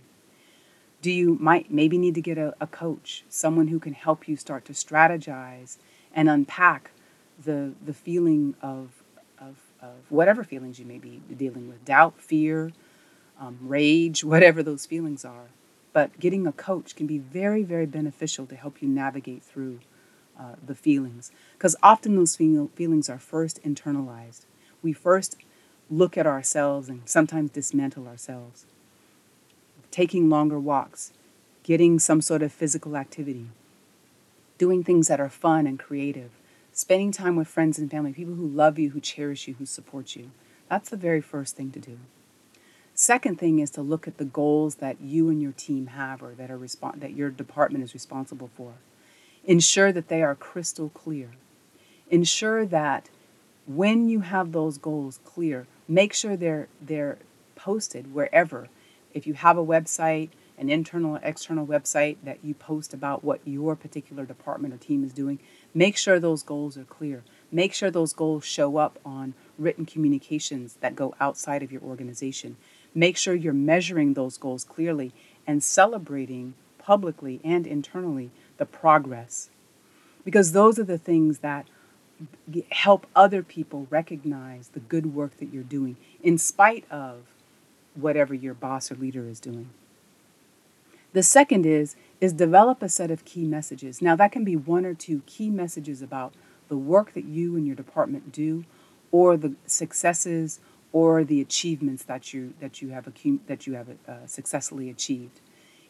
Do 1.06 1.12
you 1.12 1.38
might 1.40 1.70
maybe 1.70 1.98
need 1.98 2.16
to 2.16 2.20
get 2.20 2.36
a, 2.36 2.52
a 2.60 2.66
coach, 2.66 3.22
someone 3.28 3.68
who 3.68 3.78
can 3.78 3.92
help 3.92 4.26
you 4.26 4.34
start 4.34 4.64
to 4.64 4.72
strategize 4.72 5.76
and 6.12 6.28
unpack 6.28 6.90
the 7.38 7.75
the 7.80 7.94
feeling 7.94 8.56
of 8.60 9.04
of 9.38 10.00
whatever 10.08 10.42
feelings 10.42 10.80
you 10.80 10.84
may 10.84 10.98
be 10.98 11.22
dealing 11.36 11.68
with 11.68 11.84
doubt, 11.84 12.20
fear, 12.20 12.72
um, 13.38 13.56
rage, 13.60 14.25
whatever 14.32 14.64
those 14.64 14.84
feelings 14.84 15.25
are. 15.25 15.50
But 15.92 16.18
getting 16.18 16.44
a 16.44 16.50
coach 16.50 16.96
can 16.96 17.06
be 17.06 17.18
very, 17.18 17.62
very 17.62 17.86
beneficial 17.86 18.44
to 18.46 18.56
help 18.56 18.82
you 18.82 18.88
navigate 18.88 19.44
through 19.44 19.78
uh, 20.36 20.56
the 20.64 20.75
feelings. 20.75 21.30
Because 21.52 21.76
often 21.84 22.16
those 22.16 22.34
feel- 22.34 22.72
feelings 22.75 23.08
are 23.08 23.20
first 23.20 23.62
internalized. 23.62 24.46
We 24.82 24.92
first 24.92 25.36
look 25.88 26.18
at 26.18 26.26
ourselves 26.26 26.88
and 26.88 27.08
sometimes 27.08 27.52
dismantle 27.52 28.08
ourselves. 28.08 28.66
Taking 29.96 30.28
longer 30.28 30.60
walks, 30.60 31.10
getting 31.62 31.98
some 31.98 32.20
sort 32.20 32.42
of 32.42 32.52
physical 32.52 32.98
activity, 32.98 33.46
doing 34.58 34.84
things 34.84 35.08
that 35.08 35.20
are 35.20 35.30
fun 35.30 35.66
and 35.66 35.78
creative, 35.78 36.32
spending 36.70 37.12
time 37.12 37.34
with 37.34 37.48
friends 37.48 37.78
and 37.78 37.90
family, 37.90 38.12
people 38.12 38.34
who 38.34 38.46
love 38.46 38.78
you, 38.78 38.90
who 38.90 39.00
cherish 39.00 39.48
you, 39.48 39.54
who 39.54 39.64
support 39.64 40.14
you. 40.14 40.32
That's 40.68 40.90
the 40.90 40.98
very 40.98 41.22
first 41.22 41.56
thing 41.56 41.70
to 41.70 41.78
do. 41.80 41.96
Second 42.94 43.38
thing 43.38 43.58
is 43.58 43.70
to 43.70 43.80
look 43.80 44.06
at 44.06 44.18
the 44.18 44.26
goals 44.26 44.74
that 44.74 45.00
you 45.00 45.30
and 45.30 45.40
your 45.40 45.52
team 45.52 45.86
have 45.86 46.22
or 46.22 46.34
that 46.34 46.50
are 46.50 46.58
respon- 46.58 47.00
that 47.00 47.14
your 47.14 47.30
department 47.30 47.82
is 47.82 47.94
responsible 47.94 48.50
for. 48.54 48.74
Ensure 49.46 49.92
that 49.92 50.08
they 50.08 50.22
are 50.22 50.34
crystal 50.34 50.90
clear. 50.90 51.30
Ensure 52.10 52.66
that 52.66 53.08
when 53.66 54.10
you 54.10 54.20
have 54.20 54.52
those 54.52 54.76
goals 54.76 55.20
clear, 55.24 55.66
make 55.88 56.12
sure 56.12 56.36
they're 56.36 56.68
they're 56.82 57.16
posted 57.54 58.12
wherever. 58.12 58.68
If 59.16 59.26
you 59.26 59.32
have 59.32 59.56
a 59.56 59.64
website, 59.64 60.28
an 60.58 60.68
internal 60.68 61.16
or 61.16 61.20
external 61.23 61.66
website 61.66 62.18
that 62.23 62.44
you 62.44 62.52
post 62.52 62.92
about 62.92 63.25
what 63.25 63.40
your 63.46 63.75
particular 63.75 64.26
department 64.26 64.75
or 64.75 64.76
team 64.76 65.02
is 65.02 65.14
doing, 65.14 65.38
make 65.73 65.96
sure 65.96 66.20
those 66.20 66.42
goals 66.42 66.76
are 66.76 66.85
clear. 66.85 67.25
Make 67.50 67.73
sure 67.73 67.90
those 67.90 68.12
goals 68.12 68.44
show 68.44 68.76
up 68.76 68.99
on 69.06 69.32
written 69.58 69.87
communications 69.87 70.75
that 70.82 70.94
go 70.94 71.14
outside 71.18 71.62
of 71.62 71.73
your 71.73 71.80
organization. 71.80 72.58
Make 72.94 73.16
sure 73.16 73.35
you're 73.35 73.54
measuring 73.54 74.12
those 74.12 74.37
goals 74.37 74.64
clearly 74.64 75.14
and 75.46 75.64
celebrating 75.64 76.52
publicly 76.76 77.40
and 77.42 77.66
internally 77.66 78.32
the 78.58 78.66
progress. 78.66 79.49
Because 80.26 80.52
those 80.52 80.78
are 80.78 80.85
the 80.85 80.99
things 80.99 81.38
that 81.38 81.66
help 82.70 83.06
other 83.16 83.42
people 83.42 83.87
recognize 83.88 84.68
the 84.68 84.80
good 84.80 85.14
work 85.14 85.38
that 85.38 85.54
you're 85.54 85.62
doing 85.62 85.96
in 86.23 86.37
spite 86.37 86.85
of 86.90 87.23
whatever 87.96 88.34
your 88.34 88.54
boss 88.54 88.90
or 88.90 88.94
leader 88.96 89.28
is 89.28 89.40
doing. 89.40 89.70
The 91.12 91.22
second 91.22 91.64
is 91.64 91.96
is 92.20 92.32
develop 92.32 92.82
a 92.82 92.88
set 92.88 93.10
of 93.10 93.24
key 93.24 93.44
messages. 93.44 94.02
Now 94.02 94.16
that 94.16 94.32
can 94.32 94.44
be 94.44 94.56
one 94.56 94.84
or 94.84 94.94
two 94.94 95.22
key 95.26 95.50
messages 95.50 96.02
about 96.02 96.34
the 96.68 96.76
work 96.76 97.14
that 97.14 97.24
you 97.24 97.56
and 97.56 97.66
your 97.66 97.76
department 97.76 98.32
do 98.32 98.64
or 99.12 99.36
the 99.36 99.54
successes 99.66 100.60
or 100.92 101.24
the 101.24 101.40
achievements 101.40 102.02
that 102.04 102.34
you 102.34 102.54
that 102.60 102.82
you 102.82 102.90
have 102.90 103.08
that 103.46 103.66
you 103.66 103.74
have 103.74 103.88
uh, 104.08 104.26
successfully 104.26 104.90
achieved. 104.90 105.40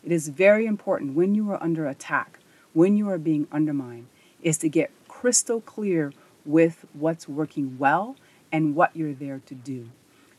It 0.04 0.12
is 0.12 0.28
very 0.28 0.66
important 0.66 1.14
when 1.14 1.34
you 1.34 1.50
are 1.50 1.62
under 1.62 1.86
attack, 1.86 2.38
when 2.72 2.96
you 2.96 3.08
are 3.10 3.18
being 3.18 3.48
undermined, 3.50 4.06
is 4.42 4.58
to 4.58 4.68
get 4.68 4.90
crystal 5.08 5.60
clear 5.60 6.12
with 6.44 6.84
what's 6.92 7.28
working 7.28 7.76
well 7.78 8.16
and 8.52 8.76
what 8.76 8.94
you're 8.94 9.12
there 9.12 9.42
to 9.46 9.54
do. 9.54 9.88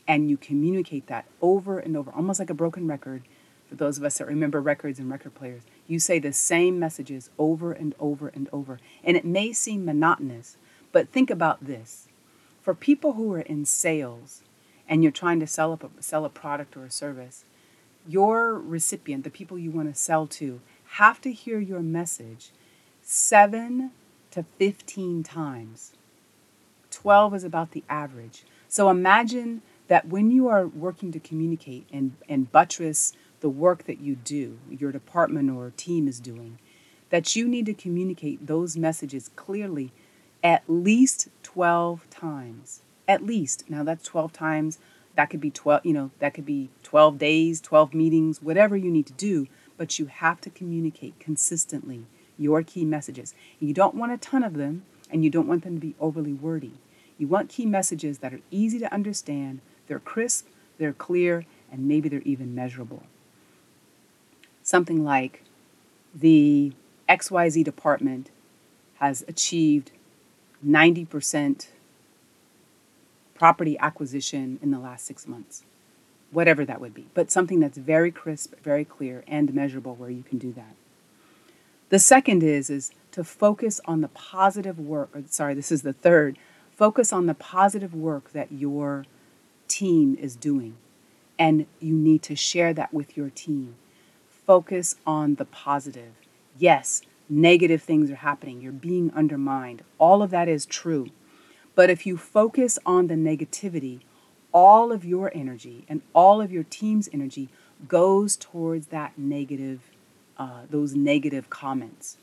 And 0.08 0.28
you 0.28 0.36
communicate 0.36 1.06
that 1.06 1.26
over 1.40 1.78
and 1.78 1.96
over, 1.96 2.10
almost 2.10 2.40
like 2.40 2.50
a 2.50 2.54
broken 2.54 2.88
record 2.88 3.22
for 3.68 3.74
those 3.74 3.98
of 3.98 4.04
us 4.04 4.18
that 4.18 4.26
remember 4.26 4.60
records 4.60 4.98
and 4.98 5.10
record 5.10 5.34
players, 5.34 5.62
you 5.86 5.98
say 5.98 6.18
the 6.18 6.32
same 6.32 6.78
messages 6.78 7.30
over 7.38 7.72
and 7.72 7.94
over 8.00 8.28
and 8.28 8.48
over. 8.52 8.80
And 9.04 9.16
it 9.16 9.24
may 9.24 9.52
seem 9.52 9.84
monotonous, 9.84 10.56
but 10.90 11.10
think 11.10 11.30
about 11.30 11.64
this. 11.64 12.08
For 12.62 12.74
people 12.74 13.12
who 13.12 13.32
are 13.34 13.40
in 13.40 13.66
sales 13.66 14.42
and 14.88 15.02
you're 15.02 15.12
trying 15.12 15.38
to 15.40 15.46
sell 15.46 15.74
a, 15.74 16.02
sell 16.02 16.24
a 16.24 16.30
product 16.30 16.76
or 16.76 16.84
a 16.84 16.90
service, 16.90 17.44
your 18.06 18.54
recipient, 18.54 19.24
the 19.24 19.30
people 19.30 19.58
you 19.58 19.70
want 19.70 19.92
to 19.94 20.00
sell 20.00 20.26
to, 20.26 20.60
have 20.92 21.20
to 21.20 21.32
hear 21.32 21.60
your 21.60 21.80
message 21.80 22.50
seven 23.02 23.90
to 24.30 24.44
15 24.58 25.22
times. 25.22 25.92
12 26.90 27.34
is 27.34 27.44
about 27.44 27.72
the 27.72 27.84
average. 27.88 28.44
So 28.66 28.88
imagine 28.88 29.60
that 29.88 30.06
when 30.06 30.30
you 30.30 30.48
are 30.48 30.66
working 30.66 31.12
to 31.12 31.20
communicate 31.20 31.86
and, 31.92 32.16
and 32.28 32.52
buttress 32.52 33.12
the 33.40 33.48
work 33.48 33.84
that 33.84 34.00
you 34.00 34.16
do, 34.16 34.58
your 34.70 34.92
department 34.92 35.50
or 35.50 35.72
team 35.76 36.06
is 36.06 36.20
doing, 36.20 36.58
that 37.10 37.34
you 37.34 37.48
need 37.48 37.66
to 37.66 37.74
communicate 37.74 38.46
those 38.46 38.76
messages 38.76 39.30
clearly 39.34 39.92
at 40.42 40.62
least 40.68 41.28
12 41.42 42.08
times. 42.10 42.82
At 43.06 43.24
least. 43.24 43.64
Now 43.68 43.82
that's 43.82 44.04
12 44.04 44.32
times. 44.32 44.78
That 45.16 45.30
could 45.30 45.40
be 45.40 45.50
12, 45.50 45.84
you 45.84 45.92
know, 45.92 46.10
that 46.20 46.34
could 46.34 46.46
be 46.46 46.70
12 46.84 47.18
days, 47.18 47.60
12 47.60 47.92
meetings, 47.94 48.40
whatever 48.40 48.76
you 48.76 48.90
need 48.90 49.06
to 49.06 49.12
do, 49.14 49.48
but 49.76 49.98
you 49.98 50.06
have 50.06 50.40
to 50.42 50.50
communicate 50.50 51.18
consistently 51.18 52.06
your 52.38 52.62
key 52.62 52.84
messages. 52.84 53.34
And 53.58 53.68
You 53.68 53.74
don't 53.74 53.96
want 53.96 54.12
a 54.12 54.18
ton 54.18 54.44
of 54.44 54.54
them 54.54 54.84
and 55.10 55.24
you 55.24 55.30
don't 55.30 55.48
want 55.48 55.64
them 55.64 55.74
to 55.74 55.80
be 55.80 55.96
overly 55.98 56.32
wordy. 56.32 56.74
You 57.16 57.26
want 57.26 57.48
key 57.48 57.66
messages 57.66 58.18
that 58.18 58.32
are 58.32 58.40
easy 58.50 58.78
to 58.78 58.94
understand, 58.94 59.60
they're 59.88 59.98
crisp, 59.98 60.46
they're 60.78 60.92
clear, 60.92 61.44
and 61.72 61.88
maybe 61.88 62.08
they're 62.08 62.22
even 62.22 62.54
measurable 62.54 63.02
something 64.68 65.02
like 65.02 65.42
the 66.14 66.72
XYZ 67.08 67.64
department 67.64 68.30
has 68.96 69.24
achieved 69.26 69.92
90% 70.66 71.68
property 73.34 73.78
acquisition 73.78 74.58
in 74.62 74.70
the 74.70 74.78
last 74.78 75.06
six 75.06 75.26
months, 75.26 75.64
whatever 76.32 76.66
that 76.66 76.82
would 76.82 76.92
be, 76.92 77.06
but 77.14 77.30
something 77.30 77.60
that's 77.60 77.78
very 77.78 78.10
crisp, 78.10 78.52
very 78.62 78.84
clear, 78.84 79.24
and 79.26 79.54
measurable 79.54 79.94
where 79.94 80.10
you 80.10 80.22
can 80.22 80.36
do 80.36 80.52
that. 80.52 80.74
The 81.88 81.98
second 81.98 82.42
is, 82.42 82.68
is 82.68 82.90
to 83.12 83.24
focus 83.24 83.80
on 83.86 84.02
the 84.02 84.08
positive 84.08 84.78
work, 84.78 85.08
or 85.14 85.22
sorry, 85.30 85.54
this 85.54 85.72
is 85.72 85.80
the 85.80 85.94
third, 85.94 86.36
focus 86.76 87.10
on 87.10 87.24
the 87.24 87.34
positive 87.34 87.94
work 87.94 88.32
that 88.32 88.52
your 88.52 89.06
team 89.68 90.16
is 90.20 90.36
doing. 90.36 90.76
And 91.38 91.66
you 91.78 91.94
need 91.94 92.22
to 92.22 92.34
share 92.34 92.72
that 92.74 92.92
with 92.92 93.16
your 93.16 93.30
team 93.30 93.76
focus 94.48 94.96
on 95.06 95.34
the 95.34 95.44
positive. 95.44 96.14
Yes, 96.56 97.02
negative 97.28 97.82
things 97.82 98.10
are 98.10 98.16
happening. 98.16 98.62
You're 98.62 98.72
being 98.72 99.12
undermined. 99.14 99.82
All 99.98 100.22
of 100.22 100.30
that 100.30 100.48
is 100.48 100.64
true. 100.64 101.10
But 101.74 101.90
if 101.90 102.06
you 102.06 102.16
focus 102.16 102.78
on 102.86 103.08
the 103.08 103.14
negativity, 103.14 104.00
all 104.50 104.90
of 104.90 105.04
your 105.04 105.30
energy 105.34 105.84
and 105.86 106.00
all 106.14 106.40
of 106.40 106.50
your 106.50 106.62
team's 106.64 107.10
energy 107.12 107.50
goes 107.86 108.36
towards 108.36 108.86
that 108.86 109.18
negative, 109.18 109.82
uh, 110.38 110.62
those 110.70 110.94
negative 110.94 111.50
comments. 111.50 112.16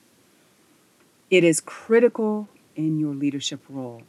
It 1.30 1.44
is 1.44 1.62
critical 1.62 2.50
in 2.76 3.00
your 3.00 3.14
leadership 3.14 3.62
role 3.70 4.02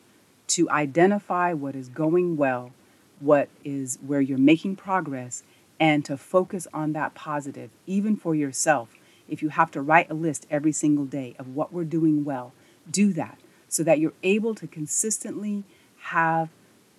to 0.49 0.71
identify 0.71 1.52
what 1.52 1.76
is 1.76 1.88
going 1.88 2.37
well, 2.37 2.73
what 3.21 3.49
is 3.65 3.99
where 4.07 4.21
you're 4.21 4.39
making 4.39 4.77
progress, 4.77 5.43
and 5.79 6.05
to 6.05 6.17
focus 6.17 6.67
on 6.73 6.93
that 6.93 7.15
positive, 7.15 7.71
even 7.87 8.17
for 8.17 8.35
yourself. 8.35 8.95
If 9.29 9.43
you 9.43 9.51
have 9.51 9.71
to 9.73 9.83
write 9.83 10.11
a 10.11 10.15
list 10.15 10.47
every 10.51 10.73
single 10.73 11.05
day 11.05 11.35
of 11.39 11.55
what 11.55 11.73
we're 11.73 11.85
doing 11.85 12.25
well, 12.25 12.53
do 12.91 13.13
that 13.15 13.39
so 13.69 13.83
that 13.83 13.99
you're 13.99 14.13
able 14.23 14.55
to 14.55 14.67
consistently 14.67 15.65
have 15.99 16.49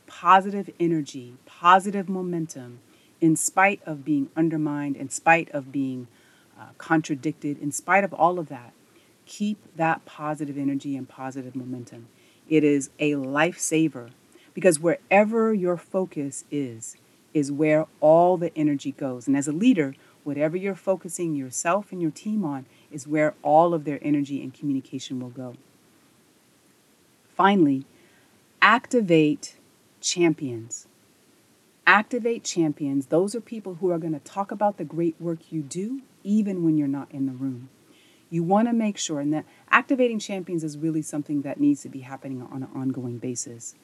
positive 0.05 0.69
energy, 0.79 1.35
positive 1.45 2.09
momentum, 2.09 2.79
in 3.19 3.35
spite 3.35 3.81
of 3.85 4.05
being 4.05 4.29
undermined, 4.35 4.95
in 4.95 5.09
spite 5.09 5.49
of 5.51 5.71
being 5.71 6.07
uh, 6.59 6.67
contradicted, 6.77 7.57
in 7.59 7.71
spite 7.71 8.03
of 8.03 8.13
all 8.13 8.37
of 8.37 8.49
that. 8.49 8.73
Keep 9.25 9.57
that 9.75 10.05
positive 10.05 10.57
energy 10.57 10.95
and 10.95 11.09
positive 11.09 11.55
momentum. 11.55 12.07
It 12.47 12.63
is 12.63 12.89
a 12.99 13.13
lifesaver 13.13 14.11
because 14.57 14.79
wherever 14.79 15.53
your 15.53 15.77
focus 15.77 16.43
is, 16.49 16.97
is 17.31 17.51
where 17.51 17.85
all 17.99 18.37
the 18.37 18.51
energy 18.57 18.91
goes. 18.91 19.27
And 19.27 19.37
as 19.37 19.47
a 19.47 19.51
leader, 19.51 19.93
whatever 20.23 20.57
you're 20.57 20.73
focusing 20.73 21.35
yourself 21.35 21.91
and 21.91 22.01
your 22.01 22.09
team 22.09 22.43
on 22.43 22.65
is 22.91 23.07
where 23.07 23.35
all 23.43 23.75
of 23.75 23.83
their 23.83 23.99
energy 24.01 24.41
and 24.41 24.51
communication 24.51 25.19
will 25.19 25.29
go. 25.29 25.53
Finally, 27.35 27.85
activate 28.59 29.57
champions. 30.01 30.87
Activate 31.85 32.43
champions. 32.43 33.05
Those 33.05 33.35
are 33.35 33.41
people 33.41 33.75
who 33.75 33.91
are 33.91 33.99
going 33.99 34.13
to 34.13 34.19
talk 34.21 34.49
about 34.49 34.77
the 34.77 34.85
great 34.85 35.15
work 35.19 35.51
you 35.51 35.61
do, 35.61 36.01
even 36.23 36.63
when 36.63 36.79
you're 36.79 36.87
not 36.87 37.11
in 37.11 37.27
the 37.27 37.31
room. 37.31 37.69
You 38.31 38.41
want 38.41 38.69
to 38.69 38.73
make 38.73 38.97
sure, 38.97 39.19
and 39.19 39.31
that 39.33 39.45
activating 39.69 40.17
champions 40.17 40.63
is 40.63 40.79
really 40.79 41.03
something 41.03 41.43
that 41.43 41.59
needs 41.59 41.83
to 41.83 41.89
be 41.89 41.99
happening 41.99 42.41
on 42.41 42.63
an 42.63 42.69
ongoing 42.73 43.19
basis. 43.19 43.75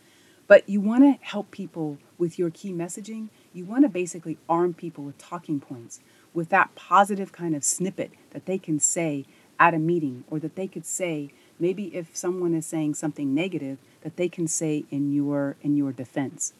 But 0.47 0.67
you 0.67 0.81
want 0.81 1.03
to 1.03 1.25
help 1.25 1.51
people 1.51 1.97
with 2.17 2.37
your 2.37 2.49
key 2.49 2.73
messaging. 2.73 3.29
You 3.53 3.65
want 3.65 3.83
to 3.83 3.89
basically 3.89 4.37
arm 4.49 4.73
people 4.73 5.03
with 5.03 5.17
talking 5.17 5.59
points, 5.59 5.99
with 6.33 6.49
that 6.49 6.75
positive 6.75 7.31
kind 7.31 7.55
of 7.55 7.63
snippet 7.63 8.11
that 8.31 8.45
they 8.45 8.57
can 8.57 8.79
say 8.79 9.25
at 9.59 9.73
a 9.73 9.79
meeting, 9.79 10.23
or 10.29 10.39
that 10.39 10.55
they 10.55 10.67
could 10.67 10.85
say 10.85 11.31
maybe 11.59 11.95
if 11.95 12.15
someone 12.15 12.53
is 12.53 12.65
saying 12.65 12.95
something 12.95 13.33
negative, 13.33 13.77
that 14.01 14.17
they 14.17 14.27
can 14.27 14.47
say 14.47 14.83
in 14.89 15.13
your 15.13 15.55
in 15.61 15.77
your 15.77 15.91
defense. 15.91 16.53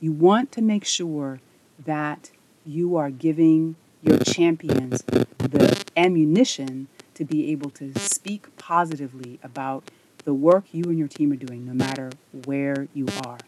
You 0.00 0.12
want 0.12 0.52
to 0.52 0.62
make 0.62 0.84
sure 0.84 1.40
that 1.78 2.30
you 2.66 2.96
are 2.96 3.10
giving 3.10 3.76
your 4.02 4.18
champions 4.18 5.02
the 5.02 5.82
ammunition 5.96 6.88
to 7.14 7.24
be 7.24 7.50
able 7.50 7.70
to 7.70 7.98
speak 7.98 8.54
positively 8.56 9.38
about 9.42 9.90
the 10.24 10.34
work 10.34 10.64
you 10.72 10.84
and 10.84 10.98
your 10.98 11.08
team 11.08 11.32
are 11.32 11.36
doing, 11.36 11.66
no 11.66 11.74
matter 11.74 12.10
where 12.44 12.88
you 12.94 13.06
are. 13.24 13.38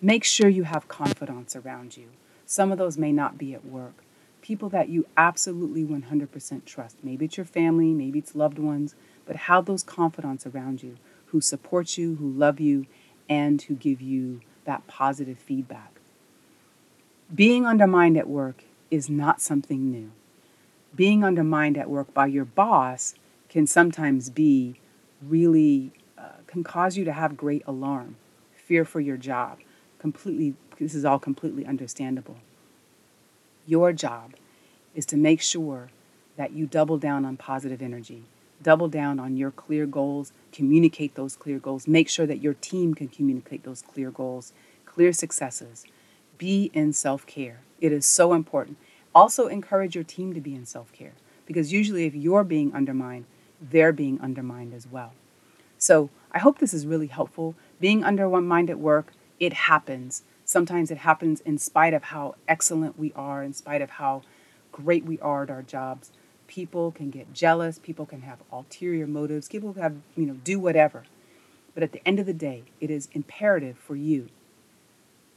Make 0.00 0.24
sure 0.24 0.48
you 0.48 0.64
have 0.64 0.88
confidants 0.88 1.56
around 1.56 1.96
you. 1.96 2.08
Some 2.44 2.70
of 2.70 2.78
those 2.78 2.96
may 2.96 3.12
not 3.12 3.38
be 3.38 3.54
at 3.54 3.64
work. 3.64 4.04
People 4.42 4.68
that 4.68 4.88
you 4.88 5.06
absolutely 5.16 5.84
100% 5.84 6.64
trust. 6.64 6.96
Maybe 7.02 7.24
it's 7.24 7.36
your 7.36 7.46
family, 7.46 7.92
maybe 7.92 8.20
it's 8.20 8.36
loved 8.36 8.58
ones, 8.58 8.94
but 9.24 9.36
have 9.36 9.64
those 9.64 9.82
confidants 9.82 10.46
around 10.46 10.82
you 10.82 10.96
who 11.26 11.40
support 11.40 11.98
you, 11.98 12.14
who 12.16 12.30
love 12.30 12.60
you, 12.60 12.86
and 13.28 13.60
who 13.62 13.74
give 13.74 14.00
you 14.00 14.40
that 14.64 14.86
positive 14.86 15.38
feedback. 15.38 15.98
Being 17.34 17.66
undermined 17.66 18.16
at 18.16 18.28
work 18.28 18.62
is 18.90 19.10
not 19.10 19.40
something 19.40 19.90
new. 19.90 20.12
Being 20.94 21.24
undermined 21.24 21.76
at 21.76 21.90
work 21.90 22.14
by 22.14 22.26
your 22.26 22.44
boss 22.44 23.14
can 23.48 23.66
sometimes 23.66 24.30
be 24.30 24.76
really, 25.22 25.92
uh, 26.18 26.40
can 26.46 26.64
cause 26.64 26.96
you 26.96 27.04
to 27.04 27.12
have 27.12 27.36
great 27.36 27.62
alarm, 27.66 28.16
fear 28.54 28.84
for 28.84 29.00
your 29.00 29.16
job. 29.16 29.58
Completely, 29.98 30.54
this 30.78 30.94
is 30.94 31.04
all 31.04 31.18
completely 31.18 31.64
understandable. 31.66 32.36
Your 33.66 33.92
job 33.92 34.34
is 34.94 35.06
to 35.06 35.16
make 35.16 35.40
sure 35.40 35.90
that 36.36 36.52
you 36.52 36.66
double 36.66 36.98
down 36.98 37.24
on 37.24 37.36
positive 37.36 37.82
energy, 37.82 38.24
double 38.62 38.88
down 38.88 39.18
on 39.18 39.36
your 39.36 39.50
clear 39.50 39.86
goals, 39.86 40.32
communicate 40.52 41.14
those 41.14 41.36
clear 41.36 41.58
goals, 41.58 41.88
make 41.88 42.08
sure 42.08 42.26
that 42.26 42.42
your 42.42 42.54
team 42.54 42.94
can 42.94 43.08
communicate 43.08 43.64
those 43.64 43.82
clear 43.82 44.10
goals, 44.10 44.52
clear 44.84 45.12
successes. 45.12 45.84
Be 46.38 46.70
in 46.74 46.92
self 46.92 47.26
care. 47.26 47.60
It 47.80 47.92
is 47.92 48.06
so 48.06 48.34
important. 48.34 48.76
Also, 49.14 49.46
encourage 49.46 49.94
your 49.94 50.04
team 50.04 50.34
to 50.34 50.40
be 50.40 50.54
in 50.54 50.66
self 50.66 50.92
care 50.92 51.12
because 51.46 51.72
usually, 51.72 52.04
if 52.04 52.14
you're 52.14 52.44
being 52.44 52.74
undermined, 52.74 53.24
they're 53.60 53.92
being 53.92 54.20
undermined 54.20 54.74
as 54.74 54.86
well. 54.86 55.12
So, 55.78 56.10
I 56.32 56.38
hope 56.38 56.58
this 56.58 56.74
is 56.74 56.86
really 56.86 57.06
helpful. 57.06 57.54
Being 57.80 58.04
undermined 58.04 58.70
at 58.70 58.78
work, 58.78 59.12
it 59.40 59.52
happens. 59.52 60.22
Sometimes 60.44 60.90
it 60.90 60.98
happens 60.98 61.40
in 61.40 61.58
spite 61.58 61.94
of 61.94 62.04
how 62.04 62.34
excellent 62.46 62.98
we 62.98 63.12
are, 63.14 63.42
in 63.42 63.52
spite 63.52 63.82
of 63.82 63.90
how 63.90 64.22
great 64.72 65.04
we 65.04 65.18
are 65.20 65.44
at 65.44 65.50
our 65.50 65.62
jobs. 65.62 66.12
People 66.46 66.92
can 66.92 67.10
get 67.10 67.32
jealous, 67.32 67.78
people 67.78 68.06
can 68.06 68.22
have 68.22 68.38
ulterior 68.52 69.06
motives, 69.06 69.48
people 69.48 69.72
have, 69.74 69.96
you 70.14 70.26
know, 70.26 70.34
do 70.44 70.58
whatever. 70.58 71.04
But 71.74 71.82
at 71.82 71.92
the 71.92 72.06
end 72.06 72.18
of 72.18 72.26
the 72.26 72.32
day, 72.32 72.64
it 72.80 72.90
is 72.90 73.08
imperative 73.12 73.76
for 73.76 73.96
you 73.96 74.28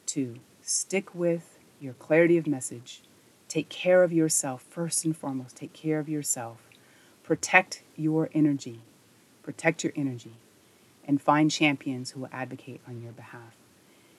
to 0.07 0.39
stick 0.61 1.15
with 1.15 1.57
your 1.79 1.93
clarity 1.93 2.37
of 2.37 2.47
message. 2.47 3.01
Take 3.47 3.69
care 3.69 4.03
of 4.03 4.13
yourself 4.13 4.63
first 4.69 5.03
and 5.05 5.17
foremost. 5.17 5.57
Take 5.57 5.73
care 5.73 5.99
of 5.99 6.07
yourself. 6.07 6.68
Protect 7.29 7.83
your 7.95 8.27
energy. 8.33 8.79
Protect 9.43 9.83
your 9.83 9.93
energy. 9.95 10.31
And 11.07 11.21
find 11.21 11.51
champions 11.51 12.09
who 12.09 12.21
will 12.21 12.29
advocate 12.31 12.81
on 12.87 13.03
your 13.03 13.11
behalf. 13.11 13.53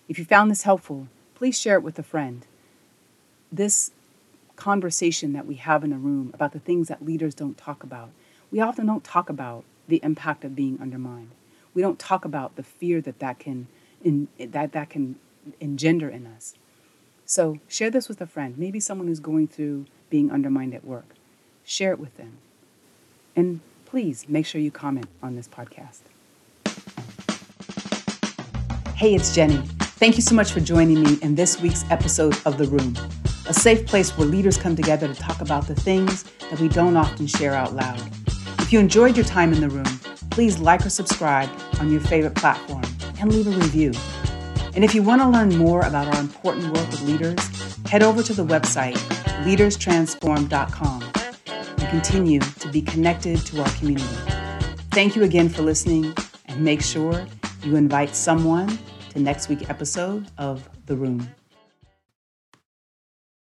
If 0.08 0.16
you 0.16 0.24
found 0.24 0.48
this 0.48 0.62
helpful, 0.62 1.08
please 1.34 1.58
share 1.58 1.74
it 1.74 1.82
with 1.82 1.98
a 1.98 2.04
friend. 2.04 2.46
This 3.50 3.90
conversation 4.54 5.32
that 5.32 5.44
we 5.44 5.56
have 5.56 5.82
in 5.82 5.92
a 5.92 5.98
room 5.98 6.30
about 6.34 6.52
the 6.52 6.60
things 6.60 6.86
that 6.86 7.04
leaders 7.04 7.34
don't 7.34 7.58
talk 7.58 7.82
about, 7.82 8.10
we 8.52 8.60
often 8.60 8.86
don't 8.86 9.02
talk 9.02 9.28
about 9.28 9.64
the 9.88 9.98
impact 10.04 10.44
of 10.44 10.54
being 10.54 10.78
undermined. 10.80 11.32
We 11.74 11.82
don't 11.82 11.98
talk 11.98 12.24
about 12.24 12.54
the 12.54 12.62
fear 12.62 13.00
that 13.00 13.18
that 13.18 13.40
can, 13.40 13.66
in, 14.04 14.28
that, 14.38 14.70
that 14.70 14.88
can 14.88 15.16
engender 15.58 16.08
in 16.08 16.28
us. 16.28 16.54
So 17.26 17.58
share 17.66 17.90
this 17.90 18.08
with 18.08 18.20
a 18.20 18.26
friend, 18.28 18.56
maybe 18.56 18.78
someone 18.78 19.08
who's 19.08 19.18
going 19.18 19.48
through 19.48 19.86
being 20.10 20.30
undermined 20.30 20.74
at 20.74 20.84
work. 20.84 21.16
Share 21.64 21.90
it 21.90 21.98
with 21.98 22.16
them. 22.16 22.38
And 23.40 23.60
please 23.86 24.28
make 24.28 24.44
sure 24.44 24.60
you 24.60 24.70
comment 24.70 25.08
on 25.22 25.34
this 25.34 25.48
podcast. 25.48 26.00
Hey, 28.94 29.14
it's 29.14 29.34
Jenny. 29.34 29.62
Thank 29.96 30.16
you 30.16 30.22
so 30.22 30.34
much 30.34 30.52
for 30.52 30.60
joining 30.60 31.02
me 31.02 31.18
in 31.22 31.36
this 31.36 31.58
week's 31.58 31.90
episode 31.90 32.36
of 32.44 32.58
The 32.58 32.66
Room, 32.66 32.94
a 33.48 33.54
safe 33.54 33.86
place 33.86 34.10
where 34.18 34.26
leaders 34.26 34.58
come 34.58 34.76
together 34.76 35.08
to 35.08 35.14
talk 35.14 35.40
about 35.40 35.66
the 35.66 35.74
things 35.74 36.24
that 36.50 36.60
we 36.60 36.68
don't 36.68 36.98
often 36.98 37.26
share 37.26 37.54
out 37.54 37.72
loud. 37.72 38.02
If 38.58 38.74
you 38.74 38.78
enjoyed 38.78 39.16
your 39.16 39.24
time 39.24 39.54
in 39.54 39.62
the 39.62 39.70
room, 39.70 39.88
please 40.28 40.58
like 40.58 40.84
or 40.84 40.90
subscribe 40.90 41.48
on 41.80 41.90
your 41.90 42.02
favorite 42.02 42.34
platform 42.34 42.82
and 43.22 43.32
leave 43.32 43.46
a 43.46 43.52
review. 43.52 43.92
And 44.74 44.84
if 44.84 44.94
you 44.94 45.02
want 45.02 45.22
to 45.22 45.28
learn 45.28 45.56
more 45.56 45.80
about 45.86 46.14
our 46.14 46.20
important 46.20 46.66
work 46.76 46.90
with 46.90 47.00
leaders, 47.04 47.40
head 47.86 48.02
over 48.02 48.22
to 48.22 48.34
the 48.34 48.44
website 48.44 48.98
leaderstransform.com 49.46 51.09
continue 51.90 52.38
to 52.38 52.68
be 52.70 52.80
connected 52.80 53.44
to 53.44 53.60
our 53.60 53.68
community. 53.70 54.06
Thank 54.92 55.16
you 55.16 55.24
again 55.24 55.48
for 55.48 55.62
listening, 55.62 56.14
and 56.46 56.64
make 56.64 56.82
sure 56.82 57.26
you 57.64 57.74
invite 57.74 58.14
someone 58.14 58.78
to 59.10 59.18
next 59.18 59.48
week's 59.48 59.68
episode 59.68 60.30
of 60.38 60.68
The 60.86 60.94
Room. 60.94 61.28